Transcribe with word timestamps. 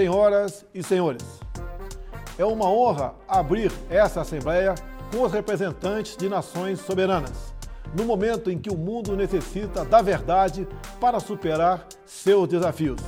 senhoras 0.00 0.64
e 0.72 0.82
senhores. 0.82 1.22
É 2.38 2.44
uma 2.44 2.64
honra 2.64 3.14
abrir 3.28 3.70
essa 3.90 4.22
Assembleia 4.22 4.74
com 5.12 5.24
os 5.24 5.30
representantes 5.30 6.16
de 6.16 6.26
nações 6.26 6.80
soberanas, 6.80 7.54
no 7.94 8.06
momento 8.06 8.50
em 8.50 8.58
que 8.58 8.70
o 8.70 8.78
mundo 8.78 9.14
necessita 9.14 9.84
da 9.84 10.00
verdade 10.00 10.66
para 10.98 11.20
superar 11.20 11.86
seus 12.06 12.48
desafios. 12.48 12.98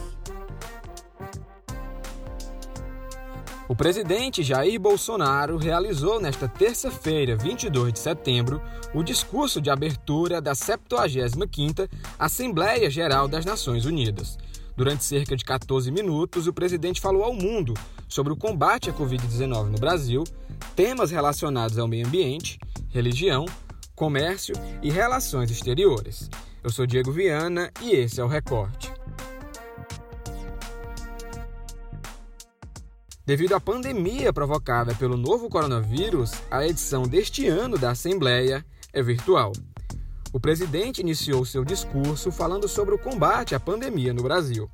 O 3.66 3.74
presidente 3.74 4.42
Jair 4.42 4.78
Bolsonaro 4.78 5.56
realizou 5.56 6.20
nesta 6.20 6.46
terça-feira, 6.46 7.34
22 7.36 7.94
de 7.94 8.00
setembro, 8.00 8.60
o 8.92 9.02
discurso 9.02 9.62
de 9.62 9.70
abertura 9.70 10.42
da 10.42 10.52
75ª 10.52 11.88
Assembleia 12.18 12.90
Geral 12.90 13.26
das 13.26 13.46
Nações 13.46 13.86
Unidas. 13.86 14.36
Durante 14.76 15.04
cerca 15.04 15.36
de 15.36 15.44
14 15.44 15.90
minutos, 15.90 16.46
o 16.46 16.52
presidente 16.52 17.00
falou 17.00 17.24
ao 17.24 17.34
mundo 17.34 17.74
sobre 18.08 18.32
o 18.32 18.36
combate 18.36 18.88
à 18.88 18.92
Covid-19 18.92 19.68
no 19.68 19.78
Brasil, 19.78 20.24
temas 20.74 21.10
relacionados 21.10 21.78
ao 21.78 21.86
meio 21.86 22.06
ambiente, 22.06 22.58
religião, 22.88 23.44
comércio 23.94 24.54
e 24.82 24.90
relações 24.90 25.50
exteriores. 25.50 26.30
Eu 26.64 26.70
sou 26.70 26.86
Diego 26.86 27.12
Viana 27.12 27.70
e 27.80 27.90
esse 27.90 28.20
é 28.20 28.24
o 28.24 28.28
Recorte. 28.28 28.92
Devido 33.24 33.54
à 33.54 33.60
pandemia 33.60 34.32
provocada 34.32 34.94
pelo 34.94 35.16
novo 35.16 35.48
coronavírus, 35.48 36.32
a 36.50 36.66
edição 36.66 37.04
deste 37.04 37.46
ano 37.46 37.78
da 37.78 37.90
Assembleia 37.90 38.64
é 38.92 39.02
virtual. 39.02 39.52
O 40.32 40.40
presidente 40.40 41.02
iniciou 41.02 41.44
seu 41.44 41.62
discurso 41.62 42.32
falando 42.32 42.66
sobre 42.66 42.94
o 42.94 42.98
combate 42.98 43.54
à 43.54 43.60
pandemia 43.60 44.14
no 44.14 44.22
Brasil. 44.22 44.70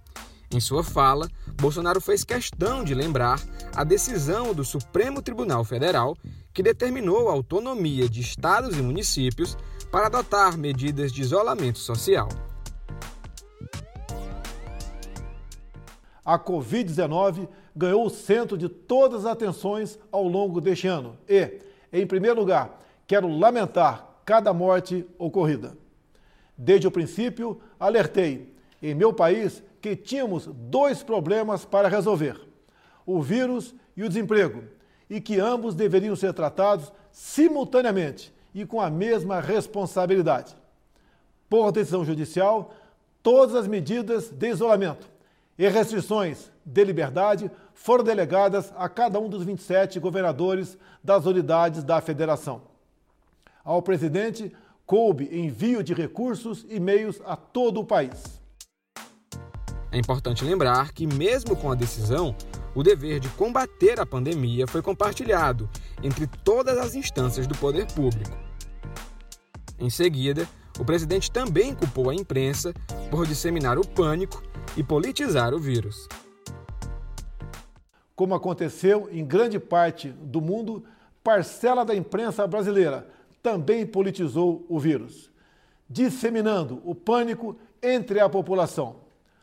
Em 0.52 0.60
sua 0.60 0.84
fala, 0.84 1.28
Bolsonaro 1.60 2.00
fez 2.00 2.22
questão 2.22 2.84
de 2.84 2.94
lembrar 2.94 3.42
a 3.74 3.82
decisão 3.82 4.54
do 4.54 4.64
Supremo 4.64 5.20
Tribunal 5.20 5.64
Federal 5.64 6.16
que 6.54 6.62
determinou 6.62 7.28
a 7.28 7.32
autonomia 7.32 8.08
de 8.08 8.20
estados 8.20 8.78
e 8.78 8.82
municípios 8.82 9.58
para 9.90 10.06
adotar 10.06 10.56
medidas 10.56 11.12
de 11.12 11.22
isolamento 11.22 11.78
social. 11.78 12.28
A 16.24 16.38
Covid-19 16.38 17.48
ganhou 17.74 18.06
o 18.06 18.10
centro 18.10 18.56
de 18.56 18.68
todas 18.68 19.26
as 19.26 19.32
atenções 19.32 19.98
ao 20.12 20.22
longo 20.22 20.60
deste 20.60 20.86
ano. 20.86 21.18
E, 21.28 21.58
em 21.92 22.06
primeiro 22.06 22.38
lugar, 22.38 22.80
quero 23.08 23.28
lamentar 23.28 24.07
cada 24.28 24.52
morte 24.52 25.06
ocorrida. 25.16 25.74
Desde 26.54 26.86
o 26.86 26.90
princípio, 26.90 27.62
alertei 27.80 28.54
em 28.82 28.94
meu 28.94 29.10
país 29.10 29.62
que 29.80 29.96
tínhamos 29.96 30.44
dois 30.44 31.02
problemas 31.02 31.64
para 31.64 31.88
resolver: 31.88 32.38
o 33.06 33.22
vírus 33.22 33.74
e 33.96 34.02
o 34.02 34.08
desemprego, 34.08 34.64
e 35.08 35.18
que 35.18 35.40
ambos 35.40 35.74
deveriam 35.74 36.14
ser 36.14 36.34
tratados 36.34 36.92
simultaneamente 37.10 38.30
e 38.54 38.66
com 38.66 38.82
a 38.82 38.90
mesma 38.90 39.40
responsabilidade. 39.40 40.54
Por 41.48 41.72
decisão 41.72 42.04
judicial, 42.04 42.74
todas 43.22 43.54
as 43.54 43.66
medidas 43.66 44.28
de 44.28 44.50
isolamento 44.50 45.08
e 45.58 45.66
restrições 45.70 46.52
de 46.66 46.84
liberdade 46.84 47.50
foram 47.72 48.04
delegadas 48.04 48.74
a 48.76 48.90
cada 48.90 49.18
um 49.18 49.30
dos 49.30 49.42
27 49.42 49.98
governadores 49.98 50.76
das 51.02 51.24
unidades 51.24 51.82
da 51.82 51.98
federação. 52.02 52.67
Ao 53.68 53.82
presidente 53.82 54.50
coube 54.86 55.28
envio 55.30 55.82
de 55.82 55.92
recursos 55.92 56.64
e 56.70 56.80
meios 56.80 57.20
a 57.26 57.36
todo 57.36 57.80
o 57.80 57.84
país. 57.84 58.40
É 59.92 59.98
importante 59.98 60.42
lembrar 60.42 60.94
que, 60.94 61.06
mesmo 61.06 61.54
com 61.54 61.70
a 61.70 61.74
decisão, 61.74 62.34
o 62.74 62.82
dever 62.82 63.20
de 63.20 63.28
combater 63.28 64.00
a 64.00 64.06
pandemia 64.06 64.66
foi 64.66 64.80
compartilhado 64.80 65.68
entre 66.02 66.26
todas 66.26 66.78
as 66.78 66.94
instâncias 66.94 67.46
do 67.46 67.54
poder 67.58 67.86
público. 67.92 68.34
Em 69.78 69.90
seguida, 69.90 70.48
o 70.80 70.84
presidente 70.86 71.30
também 71.30 71.74
culpou 71.74 72.08
a 72.08 72.14
imprensa 72.14 72.72
por 73.10 73.26
disseminar 73.26 73.78
o 73.78 73.86
pânico 73.86 74.42
e 74.78 74.82
politizar 74.82 75.52
o 75.52 75.58
vírus. 75.58 76.08
Como 78.16 78.34
aconteceu 78.34 79.10
em 79.12 79.26
grande 79.26 79.60
parte 79.60 80.08
do 80.08 80.40
mundo, 80.40 80.86
parcela 81.22 81.84
da 81.84 81.94
imprensa 81.94 82.46
brasileira 82.46 83.17
também 83.42 83.86
politizou 83.86 84.64
o 84.68 84.78
vírus, 84.78 85.30
disseminando 85.88 86.82
o 86.84 86.94
pânico 86.94 87.56
entre 87.82 88.20
a 88.20 88.28
população. 88.28 88.96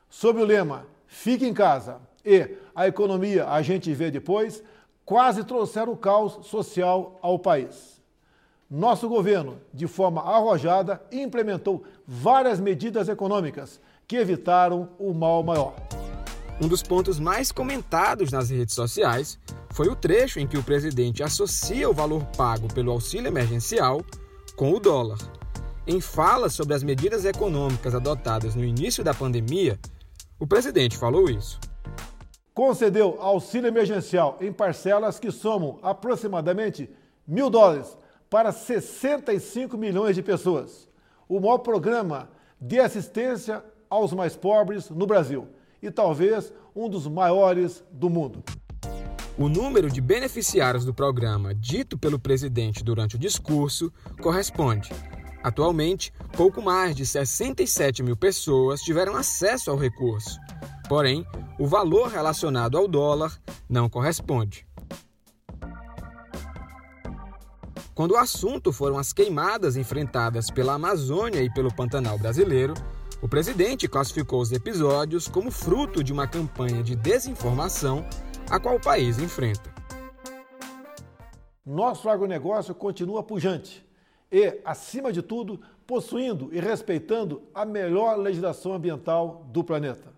Sob 0.10 0.40
o 0.40 0.46
lema 0.46 0.86
Fique 1.08 1.46
em 1.46 1.54
casa 1.54 2.02
e 2.26 2.58
a 2.76 2.88
economia 2.88 3.48
a 3.48 3.62
gente 3.62 3.94
vê 3.94 4.12
depois, 4.12 4.64
quase 5.06 5.44
trouxeram 5.44 5.94
o 5.94 5.98
caos 5.98 6.46
social 6.48 7.18
ao 7.22 7.40
país. 7.40 8.02
Nosso 8.70 9.08
governo, 9.08 9.62
de 9.74 9.88
forma 9.88 10.22
arrojada, 10.22 11.02
implementou 11.12 11.84
várias 12.06 12.60
medidas 12.60 13.08
econômicas 13.08 13.80
que 14.08 14.18
evitaram 14.18 14.90
o 15.00 15.14
mal 15.14 15.44
maior. 15.44 15.76
Um 16.62 16.70
dos 16.70 16.82
pontos 16.82 17.20
mais 17.20 17.52
comentados 17.52 18.32
nas 18.32 18.50
redes 18.50 18.74
sociais 18.74 19.38
foi 19.72 19.90
o 19.90 19.96
trecho 19.96 20.40
em 20.40 20.48
que 20.48 20.58
o 20.58 20.64
presidente 20.64 21.22
associa 21.22 21.90
o 21.90 21.94
valor 21.94 22.24
pago 22.38 22.74
pelo 22.74 22.92
auxílio 22.92 23.28
emergencial 23.28 24.02
com 24.56 24.72
o 24.72 24.80
dólar. 24.80 25.18
Em 25.86 26.00
fala 26.00 26.50
sobre 26.50 26.74
as 26.74 26.82
medidas 26.82 27.26
econômicas 27.26 27.94
adotadas 27.94 28.56
no 28.56 28.64
início 28.64 29.04
da 29.04 29.14
pandemia, 29.14 29.78
o 30.40 30.48
presidente 30.48 30.98
falou 30.98 31.30
isso. 31.30 31.60
Concedeu 32.54 33.18
auxílio 33.20 33.68
emergencial 33.68 34.38
em 34.40 34.52
parcelas 34.52 35.20
que 35.20 35.32
somam 35.32 35.78
aproximadamente 35.84 36.90
mil 37.28 37.50
dólares 37.50 37.98
para 38.30 38.54
65 38.54 39.78
milhões 39.78 40.16
de 40.16 40.24
pessoas. 40.24 40.88
O 41.28 41.38
maior 41.38 41.58
programa 41.58 42.30
de 42.62 42.80
assistência 42.80 43.62
aos 43.90 44.14
mais 44.14 44.38
pobres 44.38 44.90
no 44.90 45.06
Brasil 45.06 45.50
e 45.82 45.92
talvez 45.92 46.54
um 46.76 46.90
dos 46.90 47.08
maiores 47.08 47.84
do 47.92 48.10
mundo. 48.10 48.44
O 49.38 49.50
número 49.50 49.90
de 49.90 50.00
beneficiários 50.00 50.86
do 50.86 50.94
programa 50.94 51.54
dito 51.54 51.98
pelo 51.98 52.18
presidente 52.18 52.84
durante 52.84 53.18
o 53.18 53.20
discurso 53.20 53.92
corresponde. 54.22 54.90
Atualmente, 55.44 56.14
pouco 56.36 56.62
mais 56.62 56.96
de 56.96 57.06
67 57.06 58.02
mil 58.02 58.16
pessoas 58.16 58.82
tiveram 58.82 59.16
acesso 59.16 59.70
ao 59.70 59.78
recurso. 59.78 60.40
Porém, 60.88 61.26
o 61.60 61.68
valor 61.68 62.08
relacionado 62.08 62.78
ao 62.78 62.88
dólar 62.88 63.38
não 63.70 63.90
corresponde. 63.90 64.66
Quando 67.94 68.12
o 68.12 68.18
assunto 68.18 68.74
foram 68.74 68.98
as 68.98 69.14
queimadas 69.14 69.78
enfrentadas 69.78 70.50
pela 70.50 70.74
Amazônia 70.74 71.42
e 71.42 71.54
pelo 71.54 71.74
Pantanal 71.74 72.18
brasileiro, 72.18 72.74
o 73.22 73.28
presidente 73.28 73.88
classificou 73.88 74.42
os 74.42 74.52
episódios 74.52 75.28
como 75.28 75.50
fruto 75.50 76.04
de 76.04 76.12
uma 76.12 76.28
campanha 76.28 76.84
de 76.84 76.96
desinformação 76.96 78.06
a 78.50 78.60
qual 78.60 78.76
o 78.76 78.82
país 78.82 79.18
enfrenta. 79.20 79.74
Nosso 81.66 82.10
agronegócio 82.10 82.76
continua 82.76 83.24
pujante 83.24 83.86
e, 84.32 84.60
acima 84.64 85.12
de 85.12 85.22
tudo, 85.22 85.60
possuindo 85.88 86.50
e 86.54 86.60
respeitando 86.60 87.42
a 87.54 87.66
melhor 87.66 88.18
legislação 88.18 88.74
ambiental 88.74 89.46
do 89.52 89.64
planeta. 89.64 90.14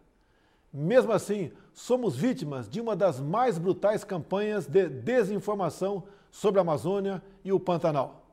Mesmo 0.73 1.11
assim, 1.11 1.51
somos 1.73 2.15
vítimas 2.15 2.67
de 2.67 2.81
uma 2.81 2.95
das 2.95 3.19
mais 3.19 3.57
brutais 3.57 4.03
campanhas 4.03 4.67
de 4.67 4.89
desinformação 4.89 6.03
sobre 6.29 6.59
a 6.59 6.61
Amazônia 6.61 7.23
e 7.45 7.53
o 7.53 7.59
Pantanal. 7.59 8.25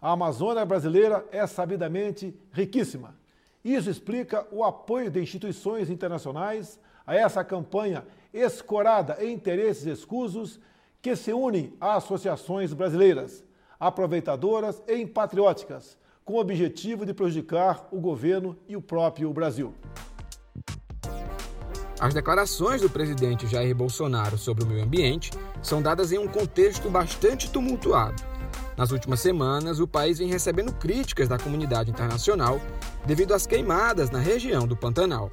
A 0.00 0.12
Amazônia 0.12 0.64
brasileira 0.64 1.24
é 1.30 1.46
sabidamente 1.46 2.34
riquíssima 2.52 3.19
isso 3.64 3.90
explica 3.90 4.46
o 4.50 4.64
apoio 4.64 5.10
de 5.10 5.20
instituições 5.20 5.90
internacionais 5.90 6.78
a 7.06 7.14
essa 7.14 7.44
campanha 7.44 8.04
escorada 8.32 9.16
em 9.20 9.32
interesses 9.32 9.86
escusos 9.86 10.60
que 11.02 11.16
se 11.16 11.32
unem 11.32 11.74
a 11.80 11.96
associações 11.96 12.72
brasileiras, 12.72 13.44
aproveitadoras 13.78 14.82
e 14.86 15.06
patrióticas, 15.06 15.98
com 16.24 16.34
o 16.34 16.40
objetivo 16.40 17.04
de 17.04 17.14
prejudicar 17.14 17.88
o 17.90 17.98
governo 17.98 18.56
e 18.68 18.76
o 18.76 18.82
próprio 18.82 19.32
Brasil. 19.32 19.74
As 21.98 22.14
declarações 22.14 22.80
do 22.80 22.88
presidente 22.88 23.46
Jair 23.46 23.74
Bolsonaro 23.74 24.38
sobre 24.38 24.64
o 24.64 24.66
meio 24.66 24.82
ambiente 24.82 25.30
são 25.62 25.82
dadas 25.82 26.12
em 26.12 26.18
um 26.18 26.28
contexto 26.28 26.88
bastante 26.88 27.50
tumultuado. 27.50 28.29
Nas 28.80 28.92
últimas 28.92 29.20
semanas, 29.20 29.78
o 29.78 29.86
país 29.86 30.20
vem 30.20 30.28
recebendo 30.28 30.72
críticas 30.72 31.28
da 31.28 31.36
comunidade 31.36 31.90
internacional 31.90 32.58
devido 33.04 33.34
às 33.34 33.46
queimadas 33.46 34.08
na 34.08 34.18
região 34.18 34.66
do 34.66 34.74
Pantanal. 34.74 35.28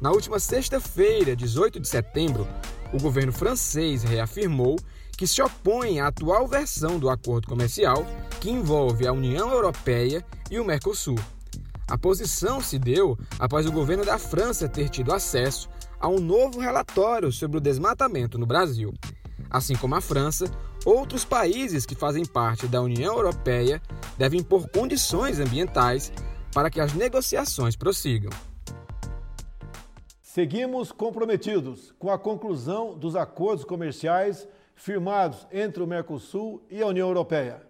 Na 0.00 0.10
última 0.10 0.40
sexta-feira, 0.40 1.36
18 1.36 1.78
de 1.78 1.86
setembro, 1.86 2.48
o 2.92 2.98
governo 2.98 3.32
francês 3.32 4.02
reafirmou 4.02 4.76
que 5.16 5.24
se 5.24 5.40
opõe 5.40 6.00
à 6.00 6.08
atual 6.08 6.48
versão 6.48 6.98
do 6.98 7.08
acordo 7.08 7.46
comercial 7.46 8.04
que 8.40 8.50
envolve 8.50 9.06
a 9.06 9.12
União 9.12 9.52
Europeia 9.52 10.26
e 10.50 10.58
o 10.58 10.64
Mercosul. 10.64 11.18
A 11.86 11.96
posição 11.96 12.60
se 12.60 12.76
deu 12.76 13.16
após 13.38 13.66
o 13.66 13.72
governo 13.72 14.04
da 14.04 14.18
França 14.18 14.68
ter 14.68 14.88
tido 14.88 15.12
acesso 15.12 15.68
a 16.00 16.08
um 16.08 16.18
novo 16.18 16.58
relatório 16.58 17.30
sobre 17.30 17.56
o 17.56 17.60
desmatamento 17.60 18.36
no 18.36 18.46
Brasil. 18.46 18.92
Assim 19.50 19.74
como 19.74 19.96
a 19.96 20.00
França, 20.00 20.44
outros 20.84 21.24
países 21.24 21.84
que 21.84 21.94
fazem 21.94 22.24
parte 22.24 22.66
da 22.66 22.80
União 22.80 23.16
Europeia 23.16 23.82
devem 24.16 24.40
impor 24.40 24.68
condições 24.68 25.40
ambientais 25.40 26.12
para 26.54 26.70
que 26.70 26.80
as 26.80 26.94
negociações 26.94 27.74
prossigam. 27.74 28.30
Seguimos 30.22 30.92
comprometidos 30.92 31.92
com 31.98 32.10
a 32.10 32.18
conclusão 32.18 32.96
dos 32.96 33.16
acordos 33.16 33.64
comerciais 33.64 34.46
firmados 34.76 35.46
entre 35.50 35.82
o 35.82 35.86
Mercosul 35.86 36.62
e 36.70 36.80
a 36.80 36.86
União 36.86 37.08
Europeia 37.08 37.62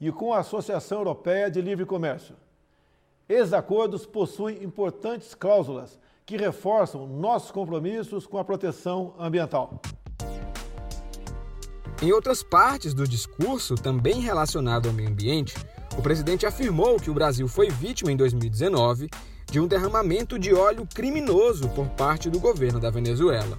e 0.00 0.10
com 0.10 0.32
a 0.32 0.38
Associação 0.38 0.98
Europeia 0.98 1.50
de 1.50 1.60
Livre 1.60 1.84
Comércio. 1.84 2.34
Esses 3.28 3.52
acordos 3.52 4.06
possuem 4.06 4.62
importantes 4.62 5.34
cláusulas 5.34 5.98
que 6.24 6.36
reforçam 6.36 7.06
nossos 7.06 7.50
compromissos 7.50 8.26
com 8.26 8.38
a 8.38 8.44
proteção 8.44 9.14
ambiental. 9.18 9.80
Em 12.02 12.12
outras 12.12 12.42
partes 12.42 12.92
do 12.92 13.08
discurso, 13.08 13.74
também 13.74 14.20
relacionado 14.20 14.86
ao 14.86 14.92
meio 14.92 15.08
ambiente, 15.08 15.54
o 15.96 16.02
presidente 16.02 16.44
afirmou 16.44 17.00
que 17.00 17.10
o 17.10 17.14
Brasil 17.14 17.48
foi 17.48 17.70
vítima 17.70 18.12
em 18.12 18.16
2019 18.16 19.08
de 19.50 19.58
um 19.58 19.66
derramamento 19.66 20.38
de 20.38 20.52
óleo 20.52 20.86
criminoso 20.94 21.70
por 21.70 21.88
parte 21.88 22.28
do 22.28 22.38
governo 22.38 22.78
da 22.78 22.90
Venezuela. 22.90 23.58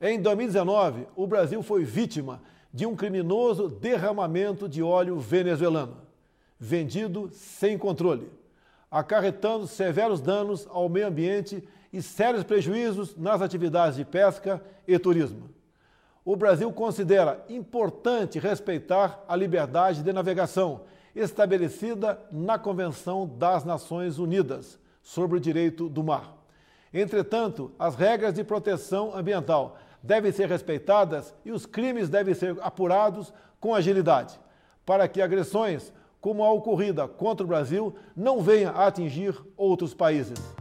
Em 0.00 0.18
2019, 0.18 1.06
o 1.14 1.26
Brasil 1.26 1.62
foi 1.62 1.84
vítima 1.84 2.40
de 2.72 2.86
um 2.86 2.96
criminoso 2.96 3.68
derramamento 3.68 4.66
de 4.66 4.82
óleo 4.82 5.20
venezuelano, 5.20 5.98
vendido 6.58 7.28
sem 7.34 7.76
controle, 7.76 8.30
acarretando 8.90 9.66
severos 9.66 10.22
danos 10.22 10.66
ao 10.70 10.88
meio 10.88 11.08
ambiente 11.08 11.62
e 11.92 12.00
sérios 12.00 12.44
prejuízos 12.44 13.14
nas 13.14 13.42
atividades 13.42 13.96
de 13.96 14.06
pesca 14.06 14.62
e 14.88 14.98
turismo 14.98 15.54
o 16.26 16.34
Brasil 16.34 16.72
considera 16.72 17.44
importante 17.48 18.40
respeitar 18.40 19.24
a 19.28 19.36
liberdade 19.36 20.02
de 20.02 20.12
navegação 20.12 20.80
estabelecida 21.14 22.18
na 22.32 22.58
Convenção 22.58 23.30
das 23.38 23.64
Nações 23.64 24.18
Unidas 24.18 24.76
sobre 25.00 25.36
o 25.36 25.40
Direito 25.40 25.88
do 25.88 26.02
Mar. 26.02 26.36
Entretanto, 26.92 27.70
as 27.78 27.94
regras 27.94 28.34
de 28.34 28.42
proteção 28.42 29.14
ambiental 29.14 29.78
devem 30.02 30.32
ser 30.32 30.48
respeitadas 30.48 31.32
e 31.44 31.52
os 31.52 31.64
crimes 31.64 32.08
devem 32.08 32.34
ser 32.34 32.56
apurados 32.60 33.32
com 33.60 33.72
agilidade, 33.72 34.36
para 34.84 35.06
que 35.06 35.22
agressões 35.22 35.92
como 36.20 36.42
a 36.42 36.50
ocorrida 36.50 37.06
contra 37.06 37.44
o 37.44 37.48
Brasil 37.48 37.94
não 38.16 38.42
venham 38.42 38.74
a 38.74 38.88
atingir 38.88 39.32
outros 39.56 39.94
países. 39.94 40.55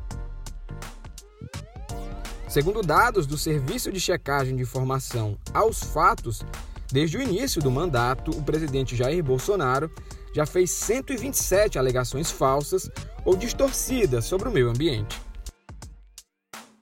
Segundo 2.56 2.82
dados 2.82 3.28
do 3.28 3.38
Serviço 3.38 3.92
de 3.92 4.00
Checagem 4.00 4.56
de 4.56 4.62
Informação 4.62 5.38
aos 5.54 5.84
Fatos, 5.84 6.42
desde 6.90 7.18
o 7.18 7.22
início 7.22 7.62
do 7.62 7.70
mandato, 7.70 8.32
o 8.32 8.42
presidente 8.42 8.96
Jair 8.96 9.22
Bolsonaro 9.22 9.92
já 10.34 10.46
fez 10.46 10.72
127 10.72 11.78
alegações 11.78 12.32
falsas 12.32 12.90
ou 13.26 13.36
distorcidas 13.36 14.24
sobre 14.24 14.48
o 14.48 14.54
meio 14.54 14.70
ambiente. 14.70 15.22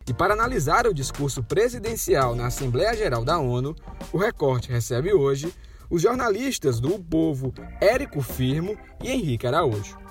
E 0.08 0.14
para 0.14 0.36
analisar 0.36 0.86
o 0.86 0.94
discurso 0.94 1.42
presidencial 1.42 2.36
na 2.36 2.46
Assembleia 2.46 2.96
Geral 2.96 3.26
da 3.26 3.40
ONU, 3.40 3.76
o 4.12 4.20
Recorte 4.20 4.70
recebe 4.70 5.12
hoje 5.12 5.52
os 5.90 6.04
jornalistas 6.04 6.80
do 6.80 6.94
o 6.94 7.04
Povo 7.04 7.52
Érico 7.82 8.22
Firmo 8.22 8.78
e 9.04 9.10
Henrique 9.10 9.48
Araújo. 9.48 10.03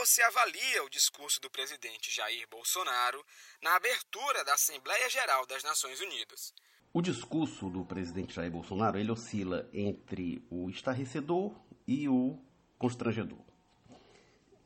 Você 0.00 0.22
avalia 0.22 0.82
o 0.82 0.88
discurso 0.88 1.38
do 1.42 1.50
presidente 1.50 2.10
Jair 2.10 2.48
Bolsonaro 2.48 3.22
na 3.62 3.76
abertura 3.76 4.42
da 4.46 4.54
Assembleia 4.54 5.10
Geral 5.10 5.44
das 5.46 5.62
Nações 5.62 6.00
Unidas? 6.00 6.54
O 6.90 7.02
discurso 7.02 7.68
do 7.68 7.84
presidente 7.84 8.34
Jair 8.34 8.50
Bolsonaro 8.50 8.98
ele 8.98 9.10
oscila 9.10 9.68
entre 9.74 10.42
o 10.48 10.70
estarrecedor 10.70 11.54
e 11.86 12.08
o 12.08 12.38
constrangedor. 12.78 13.44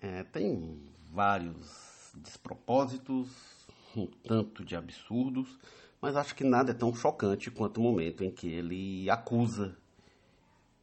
É, 0.00 0.22
tem 0.22 0.94
vários 1.10 2.12
despropósitos, 2.14 3.28
um 3.96 4.06
tanto 4.06 4.64
de 4.64 4.76
absurdos, 4.76 5.58
mas 6.00 6.14
acho 6.14 6.36
que 6.36 6.44
nada 6.44 6.70
é 6.70 6.74
tão 6.74 6.94
chocante 6.94 7.50
quanto 7.50 7.80
o 7.80 7.82
momento 7.82 8.22
em 8.22 8.30
que 8.30 8.46
ele 8.46 9.10
acusa 9.10 9.76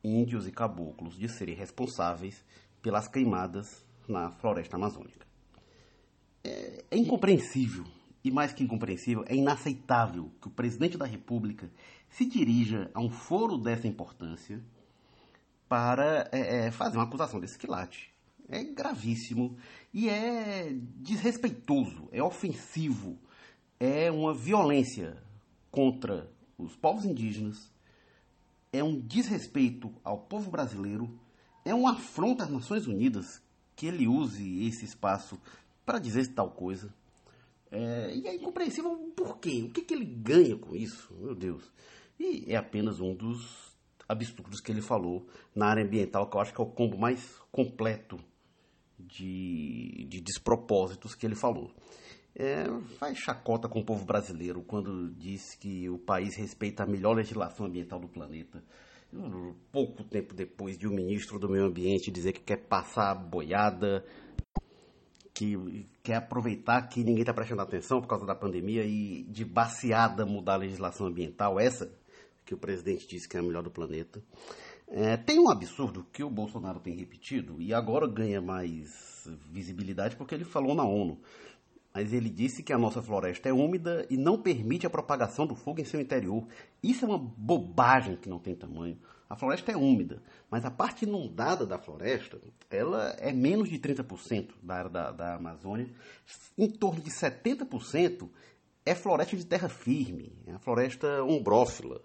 índios 0.03 0.45
e 0.45 0.51
caboclos 0.51 1.17
de 1.17 1.29
serem 1.29 1.55
responsáveis 1.55 2.43
pelas 2.81 3.07
queimadas 3.07 3.89
na 4.07 4.31
floresta 4.31 4.75
amazônica. 4.75 5.25
É, 6.43 6.83
é 6.91 6.97
incompreensível, 6.97 7.85
e 8.23 8.31
mais 8.31 8.53
que 8.53 8.63
incompreensível, 8.63 9.23
é 9.27 9.35
inaceitável 9.35 10.31
que 10.41 10.47
o 10.47 10.51
presidente 10.51 10.97
da 10.97 11.05
República 11.05 11.71
se 12.09 12.25
dirija 12.25 12.89
a 12.93 12.99
um 12.99 13.09
foro 13.09 13.57
dessa 13.57 13.87
importância 13.87 14.61
para 15.67 16.29
é, 16.31 16.65
é, 16.65 16.71
fazer 16.71 16.97
uma 16.97 17.05
acusação 17.05 17.39
desse 17.39 17.57
quilate. 17.57 18.11
É 18.49 18.63
gravíssimo 18.63 19.57
e 19.93 20.09
é 20.09 20.69
desrespeitoso, 20.97 22.09
é 22.11 22.21
ofensivo, 22.21 23.17
é 23.79 24.11
uma 24.11 24.33
violência 24.33 25.23
contra 25.71 26.29
os 26.57 26.75
povos 26.75 27.05
indígenas, 27.05 27.71
é 28.73 28.83
um 28.83 28.99
desrespeito 28.99 29.93
ao 30.03 30.19
povo 30.19 30.51
brasileiro, 30.51 31.17
é 31.63 31.73
uma 31.73 31.93
afronta 31.93 32.43
às 32.43 32.49
Nações 32.49 32.87
Unidas 32.87 33.41
que 33.81 33.87
ele 33.87 34.07
use 34.07 34.67
esse 34.67 34.85
espaço 34.85 35.41
para 35.83 35.97
dizer 35.97 36.27
tal 36.35 36.51
coisa. 36.51 36.93
É, 37.71 38.13
e 38.13 38.27
é 38.27 38.35
incompreensível 38.35 38.95
por 39.15 39.39
quê? 39.39 39.63
O 39.67 39.71
que, 39.71 39.81
que 39.81 39.95
ele 39.95 40.05
ganha 40.05 40.55
com 40.55 40.75
isso? 40.75 41.11
Meu 41.15 41.33
Deus. 41.33 41.63
E 42.19 42.45
é 42.53 42.55
apenas 42.55 42.99
um 42.99 43.15
dos 43.15 43.75
absurdos 44.07 44.61
que 44.61 44.71
ele 44.71 44.83
falou 44.83 45.25
na 45.55 45.65
área 45.65 45.83
ambiental, 45.83 46.29
que 46.29 46.37
eu 46.37 46.41
acho 46.41 46.53
que 46.53 46.61
é 46.61 46.63
o 46.63 46.67
combo 46.67 46.95
mais 46.95 47.39
completo 47.51 48.19
de, 48.99 50.05
de 50.07 50.21
despropósitos 50.21 51.15
que 51.15 51.25
ele 51.25 51.33
falou. 51.33 51.71
É, 52.35 52.65
faz 52.99 53.17
chacota 53.17 53.67
com 53.67 53.79
o 53.79 53.85
povo 53.85 54.05
brasileiro 54.05 54.61
quando 54.61 55.09
diz 55.15 55.55
que 55.55 55.89
o 55.89 55.97
país 55.97 56.37
respeita 56.37 56.83
a 56.83 56.85
melhor 56.85 57.15
legislação 57.15 57.65
ambiental 57.65 57.99
do 57.99 58.07
planeta 58.07 58.63
pouco 59.71 60.03
tempo 60.03 60.33
depois 60.33 60.77
de 60.77 60.87
o 60.87 60.91
um 60.91 60.95
ministro 60.95 61.37
do 61.37 61.49
Meio 61.49 61.65
Ambiente 61.65 62.11
dizer 62.11 62.33
que 62.33 62.41
quer 62.41 62.57
passar 62.67 63.15
boiada, 63.15 64.05
que 65.33 65.87
quer 66.03 66.15
aproveitar 66.15 66.87
que 66.87 67.03
ninguém 67.03 67.21
está 67.21 67.33
prestando 67.33 67.61
atenção 67.61 68.01
por 68.01 68.07
causa 68.07 68.25
da 68.25 68.35
pandemia 68.35 68.83
e 68.85 69.23
de 69.23 69.43
baseada 69.43 70.25
mudar 70.25 70.53
a 70.53 70.57
legislação 70.57 71.07
ambiental, 71.07 71.59
essa 71.59 71.91
que 72.45 72.53
o 72.53 72.57
presidente 72.57 73.07
disse 73.07 73.27
que 73.27 73.37
é 73.37 73.39
a 73.39 73.43
melhor 73.43 73.63
do 73.63 73.71
planeta. 73.71 74.21
É, 74.87 75.15
tem 75.15 75.39
um 75.39 75.49
absurdo 75.49 76.05
que 76.11 76.23
o 76.23 76.29
Bolsonaro 76.29 76.79
tem 76.79 76.95
repetido 76.95 77.61
e 77.61 77.73
agora 77.73 78.07
ganha 78.07 78.41
mais 78.41 79.25
visibilidade 79.49 80.17
porque 80.17 80.35
ele 80.35 80.43
falou 80.43 80.75
na 80.75 80.83
ONU 80.83 81.17
mas 81.93 82.13
ele 82.13 82.29
disse 82.29 82.63
que 82.63 82.73
a 82.73 82.77
nossa 82.77 83.01
floresta 83.01 83.49
é 83.49 83.53
úmida 83.53 84.05
e 84.09 84.17
não 84.17 84.41
permite 84.41 84.85
a 84.85 84.89
propagação 84.89 85.45
do 85.45 85.55
fogo 85.55 85.81
em 85.81 85.85
seu 85.85 85.99
interior. 85.99 86.47
Isso 86.81 87.05
é 87.05 87.07
uma 87.07 87.17
bobagem 87.17 88.15
que 88.15 88.29
não 88.29 88.39
tem 88.39 88.55
tamanho. 88.55 88.97
A 89.29 89.35
floresta 89.35 89.71
é 89.71 89.77
úmida, 89.77 90.21
mas 90.49 90.65
a 90.65 90.71
parte 90.71 91.05
inundada 91.05 91.65
da 91.65 91.77
floresta, 91.77 92.37
ela 92.69 93.15
é 93.17 93.31
menos 93.31 93.69
de 93.69 93.79
30% 93.79 94.49
da 94.61 94.75
área 94.75 94.89
da, 94.89 95.11
da 95.11 95.35
Amazônia. 95.35 95.89
Em 96.57 96.69
torno 96.69 96.99
de 96.99 97.09
70% 97.09 98.27
é 98.85 98.93
floresta 98.93 99.37
de 99.37 99.45
terra 99.45 99.69
firme, 99.69 100.33
é 100.45 100.51
a 100.51 100.59
floresta 100.59 101.23
umbrófila. 101.23 102.01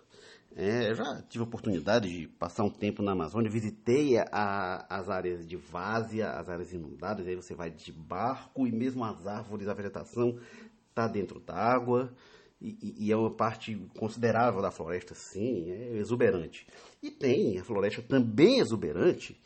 É, 0.58 0.94
já 0.94 1.20
tive 1.28 1.44
a 1.44 1.46
oportunidade 1.46 2.08
de 2.08 2.26
passar 2.26 2.64
um 2.64 2.70
tempo 2.70 3.02
na 3.02 3.12
Amazônia, 3.12 3.50
visitei 3.50 4.16
a, 4.16 4.86
as 4.88 5.10
áreas 5.10 5.46
de 5.46 5.54
várzea, 5.54 6.30
as 6.30 6.48
áreas 6.48 6.72
inundadas, 6.72 7.26
aí 7.26 7.36
você 7.36 7.54
vai 7.54 7.70
de 7.70 7.92
barco 7.92 8.66
e 8.66 8.72
mesmo 8.72 9.04
as 9.04 9.26
árvores, 9.26 9.68
a 9.68 9.74
vegetação 9.74 10.40
está 10.88 11.06
dentro 11.06 11.40
d'água 11.40 12.10
e, 12.58 12.94
e, 12.98 13.12
é 13.12 13.16
uma 13.16 13.30
parte 13.30 13.76
considerável 13.98 14.62
da 14.62 14.70
floresta, 14.70 15.14
sim, 15.14 15.70
é 15.70 15.98
exuberante. 15.98 16.66
E 17.02 17.10
tem 17.10 17.58
a 17.58 17.64
floresta 17.64 18.00
também 18.00 18.60
exuberante 18.60 19.38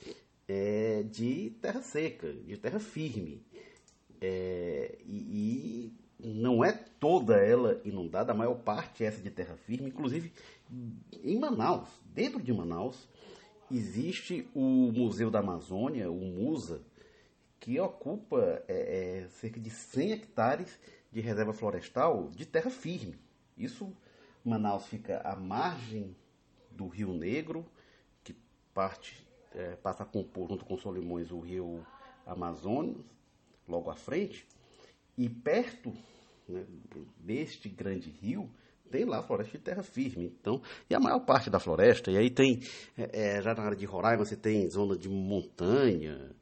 é, 0.47 1.03
de 1.03 1.51
terra 1.61 1.83
seca, 1.83 2.33
de 2.33 2.57
terra 2.57 2.79
firme. 2.79 3.45
É, 4.21 4.97
e, 5.05 5.17
e 5.17 5.93
não 6.25 6.65
é 6.65 6.73
toda 6.73 7.37
ela 7.37 7.81
inundada, 7.85 8.33
a 8.33 8.35
maior 8.35 8.57
parte 8.57 9.05
é 9.05 9.07
essa 9.07 9.21
de 9.21 9.31
terra 9.31 9.57
firme, 9.57 9.89
inclusive 9.89 10.33
em 11.25 11.39
Manaus, 11.39 11.89
dentro 12.05 12.43
de 12.43 12.53
Manaus, 12.53 13.09
existe 13.71 14.49
o 14.55 14.93
Museu 14.93 15.31
da 15.31 15.41
Amazônia, 15.41 16.11
o 16.11 16.21
MUSA, 16.21 16.81
que 17.59 17.79
ocupa 17.79 18.63
é, 18.69 19.25
é, 19.25 19.29
cerca 19.29 19.61
de 19.61 19.71
100 19.71 20.13
hectares 20.13 20.79
de 21.13 21.21
reserva 21.21 21.53
florestal 21.53 22.31
de 22.31 22.47
terra 22.47 22.71
firme. 22.71 23.19
Isso, 23.57 23.93
Manaus 24.45 24.87
fica 24.87 25.21
à 25.21 25.37
margem 25.37 26.17
do 26.71 26.89
Rio 26.89 27.13
Negro, 27.13 27.67
que 28.25 28.35
parte 28.73 29.27
é, 29.55 29.77
passa 29.77 30.05
a 30.05 30.07
compor, 30.07 30.49
junto 30.49 30.65
com 30.65 30.79
Solimões, 30.79 31.31
o 31.31 31.41
rio 31.41 31.85
Amazonas, 32.25 32.97
logo 33.69 33.91
à 33.91 33.95
frente, 33.95 34.47
e 35.17 35.29
perto 35.29 35.93
né, 36.49 36.65
deste 37.19 37.69
grande 37.69 38.11
rio 38.11 38.51
tem 38.91 39.05
lá 39.05 39.23
floresta 39.23 39.57
de 39.57 39.65
terra 39.65 39.83
firme. 39.83 40.27
Então, 40.27 40.61
e 40.89 40.95
a 40.95 41.01
maior 41.01 41.21
parte 41.21 41.49
da 41.49 41.61
floresta, 41.61 42.11
e 42.11 42.17
aí 42.17 42.29
tem, 42.29 42.61
é, 42.99 43.37
é, 43.37 43.43
já 43.43 43.55
na 43.55 43.63
área 43.63 43.77
de 43.77 43.87
Roraima, 43.87 44.25
você 44.25 44.37
tem 44.37 44.69
zona 44.69 44.97
de 44.97 45.09
montanha. 45.09 46.33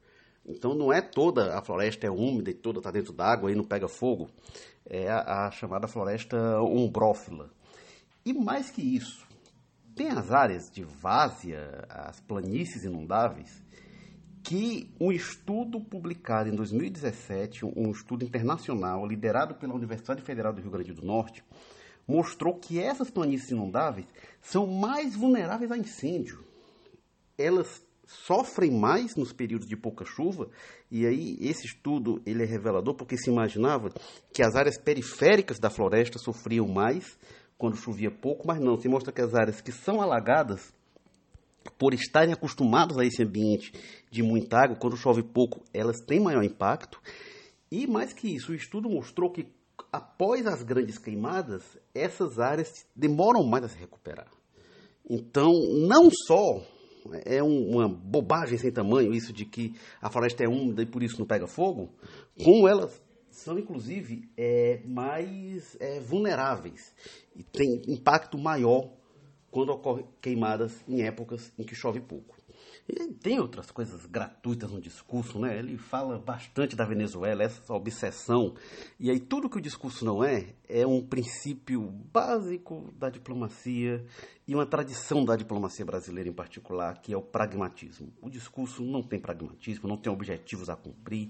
Então, 0.45 0.73
não 0.73 0.91
é 0.91 0.99
toda 0.99 1.57
a 1.57 1.61
floresta 1.61 2.07
é 2.07 2.09
úmida 2.09 2.49
e 2.49 2.55
toda 2.55 2.79
está 2.79 2.89
dentro 2.89 3.13
d'água 3.13 3.51
e 3.51 3.55
não 3.55 3.63
pega 3.63 3.87
fogo. 3.87 4.29
É 4.83 5.07
a, 5.07 5.47
a 5.47 5.51
chamada 5.51 5.87
floresta 5.87 6.59
umbrófila. 6.63 7.51
E 8.25 8.33
mais 8.33 8.71
que 8.71 8.81
isso, 8.81 9.27
tem 9.95 10.09
as 10.09 10.31
áreas 10.31 10.71
de 10.71 10.83
várzea, 10.83 11.85
as 11.87 12.19
planícies 12.21 12.83
inundáveis, 12.83 13.63
que 14.43 14.89
um 14.99 15.11
estudo 15.11 15.79
publicado 15.79 16.49
em 16.49 16.55
2017, 16.55 17.65
um 17.65 17.91
estudo 17.91 18.23
internacional 18.23 19.05
liderado 19.05 19.55
pela 19.55 19.73
Universidade 19.73 20.21
Federal 20.21 20.53
do 20.53 20.61
Rio 20.61 20.71
Grande 20.71 20.93
do 20.93 21.05
Norte, 21.05 21.43
mostrou 22.07 22.55
que 22.55 22.79
essas 22.79 23.09
planícies 23.09 23.51
inundáveis 23.51 24.07
são 24.41 24.65
mais 24.65 25.15
vulneráveis 25.15 25.71
a 25.71 25.77
incêndio. 25.77 26.43
Elas 27.37 27.83
sofrem 28.05 28.71
mais 28.71 29.15
nos 29.15 29.31
períodos 29.31 29.67
de 29.67 29.77
pouca 29.77 30.03
chuva, 30.03 30.49
e 30.89 31.05
aí 31.05 31.37
esse 31.39 31.67
estudo 31.67 32.19
ele 32.25 32.41
é 32.41 32.45
revelador 32.45 32.95
porque 32.95 33.15
se 33.15 33.29
imaginava 33.29 33.91
que 34.33 34.41
as 34.41 34.55
áreas 34.55 34.79
periféricas 34.79 35.59
da 35.59 35.69
floresta 35.69 36.17
sofriam 36.17 36.67
mais 36.67 37.17
quando 37.55 37.77
chovia 37.77 38.09
pouco, 38.09 38.47
mas 38.47 38.59
não, 38.59 38.79
se 38.79 38.87
mostra 38.87 39.13
que 39.13 39.21
as 39.21 39.35
áreas 39.35 39.61
que 39.61 39.71
são 39.71 40.01
alagadas 40.01 40.73
por 41.77 41.93
estarem 41.93 42.33
acostumados 42.33 42.97
a 42.97 43.05
esse 43.05 43.23
ambiente 43.23 43.73
de 44.11 44.23
muita 44.23 44.57
água, 44.57 44.75
quando 44.75 44.97
chove 44.97 45.23
pouco, 45.23 45.61
elas 45.73 45.99
têm 45.99 46.19
maior 46.19 46.43
impacto. 46.43 46.99
E 47.71 47.85
mais 47.85 48.13
que 48.13 48.27
isso, 48.27 48.51
o 48.51 48.55
estudo 48.55 48.89
mostrou 48.89 49.31
que 49.31 49.47
após 49.91 50.45
as 50.45 50.63
grandes 50.63 50.97
queimadas, 50.97 51.63
essas 51.93 52.39
áreas 52.39 52.85
demoram 52.95 53.43
mais 53.43 53.65
a 53.65 53.69
se 53.69 53.77
recuperar. 53.77 54.27
Então, 55.09 55.51
não 55.87 56.09
só 56.11 56.61
é 57.25 57.41
uma 57.41 57.87
bobagem 57.87 58.57
sem 58.57 58.71
tamanho 58.71 59.13
isso 59.13 59.33
de 59.33 59.45
que 59.45 59.73
a 60.01 60.09
floresta 60.09 60.43
é 60.43 60.47
úmida 60.47 60.81
e 60.83 60.85
por 60.85 61.01
isso 61.01 61.17
não 61.17 61.25
pega 61.25 61.47
fogo, 61.47 61.89
como 62.43 62.67
elas 62.67 63.01
são 63.31 63.57
inclusive 63.57 64.29
é, 64.37 64.81
mais 64.85 65.77
é, 65.79 65.99
vulneráveis 65.99 66.93
e 67.35 67.43
têm 67.43 67.81
impacto 67.87 68.37
maior 68.37 68.91
quando 69.51 69.69
ocorrem 69.69 70.05
queimadas 70.21 70.83
em 70.87 71.01
épocas 71.01 71.51
em 71.57 71.63
que 71.63 71.75
chove 71.75 71.99
pouco. 71.99 72.39
E 72.91 73.07
tem 73.13 73.39
outras 73.39 73.69
coisas 73.69 74.03
gratuitas 74.07 74.71
no 74.71 74.81
discurso, 74.81 75.37
né? 75.37 75.59
Ele 75.59 75.77
fala 75.77 76.17
bastante 76.17 76.75
da 76.75 76.83
Venezuela, 76.83 77.43
essa 77.43 77.71
obsessão. 77.71 78.55
E 78.99 79.11
aí 79.11 79.19
tudo 79.19 79.47
que 79.47 79.59
o 79.59 79.61
discurso 79.61 80.03
não 80.03 80.23
é, 80.23 80.55
é 80.67 80.87
um 80.87 81.05
princípio 81.05 81.81
básico 82.11 82.91
da 82.97 83.09
diplomacia 83.09 84.03
e 84.47 84.55
uma 84.55 84.65
tradição 84.65 85.23
da 85.23 85.35
diplomacia 85.35 85.85
brasileira 85.85 86.29
em 86.29 86.33
particular, 86.33 86.99
que 86.99 87.13
é 87.13 87.17
o 87.17 87.21
pragmatismo. 87.21 88.11
O 88.19 88.29
discurso 88.29 88.83
não 88.83 89.03
tem 89.03 89.19
pragmatismo, 89.19 89.87
não 89.87 89.97
tem 89.97 90.11
objetivos 90.11 90.67
a 90.67 90.75
cumprir, 90.75 91.29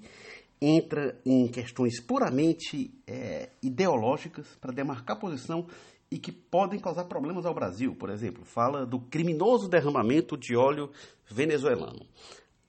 entra 0.62 1.20
em 1.26 1.46
questões 1.50 2.02
puramente 2.02 2.94
é, 3.06 3.50
ideológicas 3.62 4.48
para 4.62 4.72
demarcar 4.72 5.20
posição 5.20 5.68
e 6.12 6.18
que 6.18 6.32
podem 6.32 6.80
causar 6.80 7.06
problemas 7.06 7.46
ao 7.46 7.54
Brasil. 7.54 7.96
Por 7.96 8.10
exemplo, 8.10 8.44
fala 8.44 8.86
do 8.86 9.00
criminoso 9.00 9.70
derramamento 9.70 10.38
de 10.38 10.56
óleo 10.56 10.92
venezuelano. 11.28 12.06